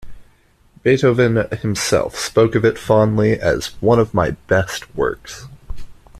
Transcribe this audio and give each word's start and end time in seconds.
Beethoven 0.81 1.47
himself 1.59 2.17
spoke 2.17 2.55
of 2.55 2.65
it 2.65 2.79
fondly 2.79 3.39
as 3.39 3.79
"one 3.83 3.99
of 3.99 4.15
my 4.15 4.31
best 4.31 4.95
works". 4.95 5.45